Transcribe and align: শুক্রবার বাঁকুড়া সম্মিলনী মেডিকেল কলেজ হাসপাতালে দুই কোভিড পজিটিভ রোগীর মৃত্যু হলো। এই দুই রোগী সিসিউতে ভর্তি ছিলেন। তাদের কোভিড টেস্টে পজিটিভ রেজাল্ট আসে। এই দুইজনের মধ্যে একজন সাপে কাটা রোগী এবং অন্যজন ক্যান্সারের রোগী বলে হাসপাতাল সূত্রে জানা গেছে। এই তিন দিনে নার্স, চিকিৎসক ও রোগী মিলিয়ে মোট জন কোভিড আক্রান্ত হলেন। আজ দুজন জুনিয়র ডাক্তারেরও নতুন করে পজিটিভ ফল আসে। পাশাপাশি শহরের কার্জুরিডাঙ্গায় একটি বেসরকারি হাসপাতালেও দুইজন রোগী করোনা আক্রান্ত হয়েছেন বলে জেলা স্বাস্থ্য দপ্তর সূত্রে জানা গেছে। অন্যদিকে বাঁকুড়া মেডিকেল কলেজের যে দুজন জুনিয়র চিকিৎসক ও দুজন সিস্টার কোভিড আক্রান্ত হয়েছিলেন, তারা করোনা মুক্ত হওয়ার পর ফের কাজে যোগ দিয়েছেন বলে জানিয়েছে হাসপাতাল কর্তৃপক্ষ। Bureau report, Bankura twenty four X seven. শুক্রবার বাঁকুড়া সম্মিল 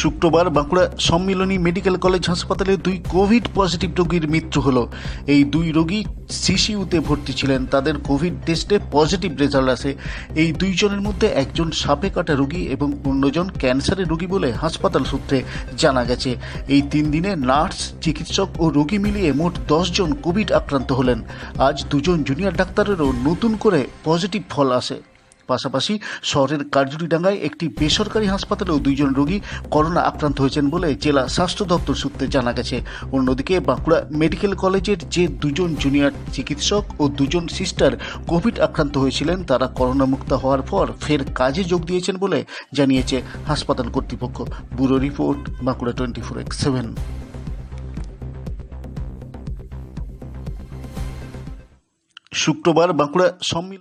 শুক্রবার 0.00 0.50
বাঁকুড়া 0.50 0.84
সম্মিলনী 0.98 1.58
মেডিকেল 1.58 1.96
কলেজ 1.96 2.24
হাসপাতালে 2.28 2.76
দুই 2.76 2.96
কোভিড 3.08 3.44
পজিটিভ 3.54 3.90
রোগীর 3.98 4.24
মৃত্যু 4.28 4.60
হলো। 4.60 4.82
এই 5.26 5.44
দুই 5.44 5.72
রোগী 5.72 6.00
সিসিউতে 6.44 7.00
ভর্তি 7.00 7.32
ছিলেন। 7.32 7.66
তাদের 7.66 7.94
কোভিড 7.98 8.34
টেস্টে 8.46 8.78
পজিটিভ 8.90 9.30
রেজাল্ট 9.38 9.68
আসে। 9.68 9.90
এই 10.36 10.52
দুইজনের 10.52 11.00
মধ্যে 11.00 11.26
একজন 11.42 11.70
সাপে 11.70 12.10
কাটা 12.10 12.34
রোগী 12.34 12.62
এবং 12.74 12.88
অন্যজন 13.04 13.46
ক্যান্সারের 13.58 14.08
রোগী 14.08 14.26
বলে 14.26 14.52
হাসপাতাল 14.52 15.04
সূত্রে 15.04 15.42
জানা 15.78 16.04
গেছে। 16.04 16.30
এই 16.68 16.82
তিন 16.90 17.04
দিনে 17.10 17.36
নার্স, 17.36 17.78
চিকিৎসক 18.00 18.48
ও 18.58 18.64
রোগী 18.70 18.98
মিলিয়ে 18.98 19.32
মোট 19.32 19.54
জন 19.92 20.10
কোভিড 20.24 20.52
আক্রান্ত 20.52 20.92
হলেন। 20.92 21.18
আজ 21.58 21.76
দুজন 21.90 22.22
জুনিয়র 22.22 22.58
ডাক্তারেরও 22.60 23.08
নতুন 23.24 23.52
করে 23.56 23.80
পজিটিভ 24.04 24.42
ফল 24.50 24.70
আসে। 24.72 25.11
পাশাপাশি 25.50 25.94
শহরের 26.22 26.62
কার্জুরিডাঙ্গায় 26.74 27.38
একটি 27.48 27.64
বেসরকারি 27.80 28.26
হাসপাতালেও 28.26 28.78
দুইজন 28.78 29.10
রোগী 29.18 29.38
করোনা 29.70 30.00
আক্রান্ত 30.00 30.36
হয়েছেন 30.40 30.66
বলে 30.70 30.88
জেলা 30.94 31.22
স্বাস্থ্য 31.28 31.64
দপ্তর 31.64 31.94
সূত্রে 31.94 32.24
জানা 32.34 32.52
গেছে। 32.52 32.76
অন্যদিকে 33.12 33.54
বাঁকুড়া 33.60 33.98
মেডিকেল 34.10 34.52
কলেজের 34.54 35.00
যে 35.14 35.24
দুজন 35.42 35.70
জুনিয়র 35.74 36.12
চিকিৎসক 36.32 36.84
ও 37.00 37.04
দুজন 37.18 37.44
সিস্টার 37.48 37.90
কোভিড 38.26 38.56
আক্রান্ত 38.60 38.94
হয়েছিলেন, 38.98 39.38
তারা 39.44 39.66
করোনা 39.78 40.06
মুক্ত 40.12 40.30
হওয়ার 40.32 40.62
পর 40.62 40.86
ফের 41.00 41.22
কাজে 41.34 41.62
যোগ 41.64 41.80
দিয়েছেন 41.86 42.16
বলে 42.16 42.38
জানিয়েছে 42.72 43.16
হাসপাতাল 43.46 43.88
কর্তৃপক্ষ। 43.88 44.38
Bureau 44.76 44.96
report, 44.98 45.40
Bankura 45.62 45.92
twenty 45.92 46.22
four 46.26 46.36
X 46.38 46.56
seven. 46.64 46.88
শুক্রবার 52.42 52.88
বাঁকুড়া 52.92 53.28
সম্মিল 53.42 53.80